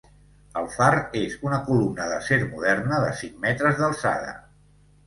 El 0.61 0.69
far 0.75 0.87
és 1.19 1.35
una 1.49 1.59
columna 1.69 2.09
d'acer 2.15 2.41
moderna 2.55 3.05
de 3.07 3.13
cinc 3.23 3.39
metres 3.49 3.81
d'alçada. 3.85 4.39